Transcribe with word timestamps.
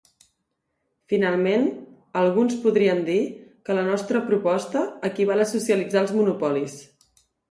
Finalment, 1.11 1.65
alguns 2.21 2.55
podrien 2.63 3.03
dir 3.11 3.19
que 3.69 3.75
la 3.79 3.83
nostra 3.89 4.23
proposta 4.31 4.83
equival 5.13 5.43
a 5.45 5.49
socialitzar 5.53 6.03
els 6.07 6.15
monopolis. 6.21 6.79